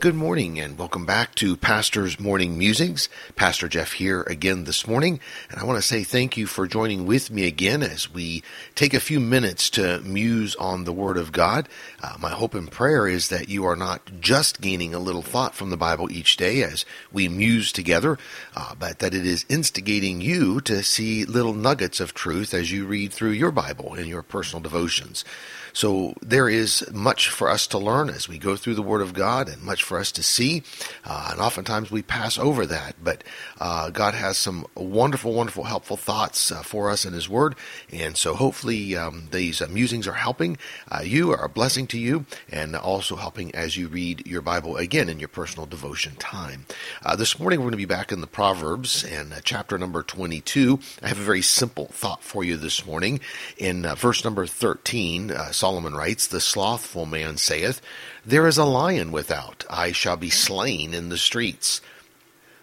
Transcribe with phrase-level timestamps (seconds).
[0.00, 3.08] Good morning and welcome back to Pastor's Morning Musings.
[3.34, 5.18] Pastor Jeff here again this morning,
[5.50, 8.44] and I want to say thank you for joining with me again as we
[8.76, 11.68] take a few minutes to muse on the Word of God.
[12.00, 15.56] Uh, my hope and prayer is that you are not just gaining a little thought
[15.56, 18.18] from the Bible each day as we muse together,
[18.54, 22.86] uh, but that it is instigating you to see little nuggets of truth as you
[22.86, 25.24] read through your Bible in your personal devotions.
[25.72, 29.12] So there is much for us to learn as we go through the Word of
[29.12, 30.62] God and much for us to see.
[31.04, 32.96] Uh, and oftentimes we pass over that.
[33.02, 33.24] But
[33.58, 37.56] uh, God has some wonderful, wonderful, helpful thoughts uh, for us in His Word.
[37.90, 40.58] And so hopefully um, these musings are helping
[40.90, 44.76] uh, you, are a blessing to you, and also helping as you read your Bible
[44.76, 46.66] again in your personal devotion time.
[47.02, 50.02] Uh, this morning we're going to be back in the Proverbs and uh, chapter number
[50.02, 50.78] 22.
[51.02, 53.20] I have a very simple thought for you this morning.
[53.56, 57.80] In verse number 13, Solomon writes, The slothful man saith,
[58.26, 61.80] There is a lion without, I shall be slain in the streets.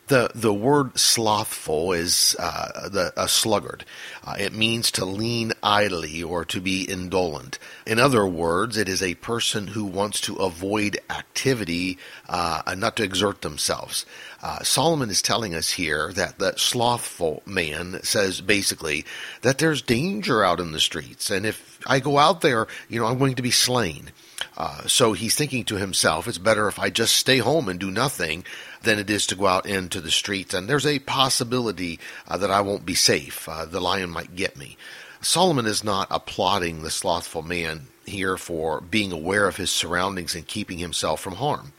[0.08, 3.85] The, the word slothful is uh, the, a sluggard.
[4.23, 7.58] Uh, it means to lean idly or to be indolent.
[7.88, 12.97] In other words, it is a person who wants to avoid activity uh, and not
[12.97, 14.05] to exert themselves.
[14.43, 19.05] Uh, Solomon is telling us here that the slothful man says basically
[19.41, 23.08] that there's danger out in the streets, and if I go out there, you know,
[23.08, 24.11] I'm going to be slain.
[24.58, 27.91] Uh, so he's thinking to himself, it's better if I just stay home and do
[27.91, 28.45] nothing
[28.83, 30.53] than it is to go out into the streets.
[30.53, 33.47] And there's a possibility uh, that I won't be safe.
[33.47, 34.77] Uh, the lion might get me.
[35.22, 40.45] Solomon is not applauding the slothful man here for being aware of his surroundings and
[40.45, 41.73] keeping himself from harm.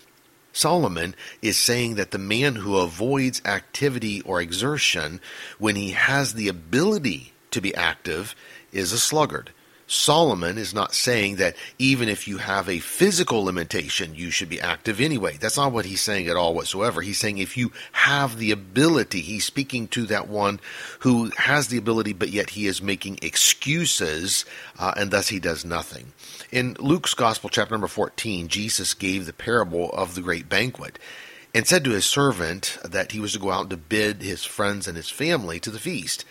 [0.53, 5.21] Solomon is saying that the man who avoids activity or exertion
[5.59, 8.35] when he has the ability to be active
[8.73, 9.53] is a sluggard.
[9.89, 14.61] Solomon is not saying that even if you have a physical limitation, you should be
[14.61, 15.37] active anyway.
[15.37, 17.03] That's not what he's saying at all whatsoever.
[17.03, 20.59] He's saying if you have the ability, he's speaking to that one
[21.01, 24.45] who has the ability, but yet he is making excuses,
[24.79, 26.13] uh, and thus he does nothing.
[26.51, 30.99] In Luke's Gospel, chapter number 14, Jesus gave the parable of the great banquet
[31.55, 34.89] and said to his servant that he was to go out to bid his friends
[34.89, 36.25] and his family to the feast.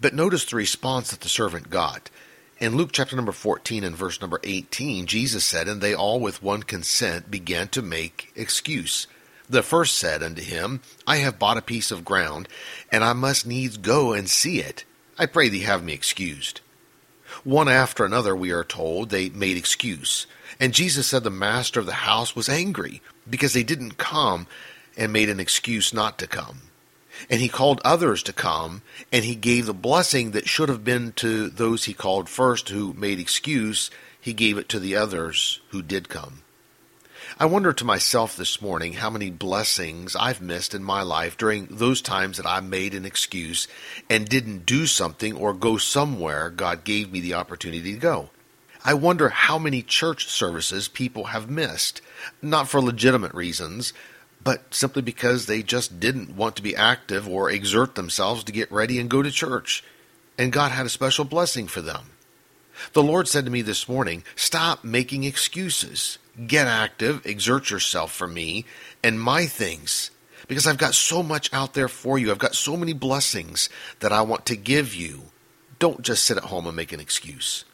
[0.00, 2.08] But notice the response that the servant got.
[2.62, 6.44] In Luke chapter number 14 and verse number 18, Jesus said, And they all with
[6.44, 9.08] one consent began to make excuse.
[9.50, 12.46] The first said unto him, I have bought a piece of ground,
[12.92, 14.84] and I must needs go and see it.
[15.18, 16.60] I pray thee have me excused.
[17.42, 20.28] One after another, we are told, they made excuse.
[20.60, 24.46] And Jesus said the master of the house was angry because they didn't come
[24.96, 26.60] and made an excuse not to come
[27.28, 31.12] and he called others to come, and he gave the blessing that should have been
[31.12, 33.90] to those he called first who made excuse,
[34.20, 36.42] he gave it to the others who did come.
[37.38, 41.66] I wonder to myself this morning how many blessings I've missed in my life during
[41.70, 43.66] those times that I made an excuse
[44.10, 48.30] and didn't do something or go somewhere God gave me the opportunity to go.
[48.84, 52.02] I wonder how many church services people have missed,
[52.42, 53.92] not for legitimate reasons,
[54.42, 58.72] but simply because they just didn't want to be active or exert themselves to get
[58.72, 59.84] ready and go to church.
[60.38, 62.10] And God had a special blessing for them.
[62.94, 66.18] The Lord said to me this morning, Stop making excuses.
[66.46, 68.64] Get active, exert yourself for me
[69.02, 70.10] and my things.
[70.48, 72.30] Because I've got so much out there for you.
[72.30, 73.68] I've got so many blessings
[74.00, 75.24] that I want to give you.
[75.78, 77.64] Don't just sit at home and make an excuse.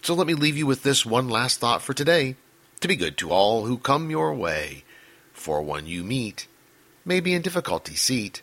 [0.00, 2.36] So let me leave you with this one last thought for today
[2.80, 4.82] to be good to all who come your way
[5.42, 6.46] for one you meet
[7.04, 8.42] may be in difficulty seat.